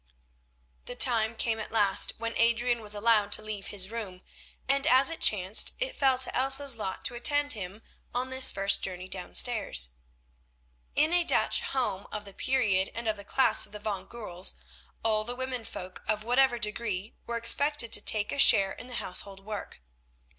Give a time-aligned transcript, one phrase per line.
[0.85, 4.23] The time came at last when Adrian was allowed to leave his room,
[4.67, 8.81] and as it chanced it fell to Elsa's lot to attend him on this first
[8.81, 9.91] journey downstairs.
[10.95, 14.55] In a Dutch home of the period and of the class of the Van Goorl's,
[15.03, 18.95] all the women folk of whatever degree were expected to take a share in the
[18.95, 19.81] household work.